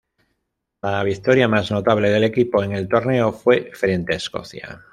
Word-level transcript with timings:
La 0.81 1.03
victoria 1.03 1.47
más 1.47 1.69
notable 1.69 2.09
del 2.09 2.23
equipo 2.23 2.63
en 2.63 2.71
el 2.71 2.87
torneo 2.89 3.31
fue 3.31 3.69
frente 3.75 4.13
a 4.15 4.17
Escocia. 4.17 4.81